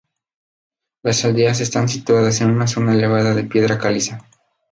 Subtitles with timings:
[1.03, 4.27] Las aldeas están situadas en una zona elevada de piedra caliza.